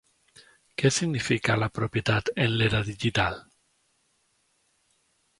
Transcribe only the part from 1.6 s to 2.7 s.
la propietat en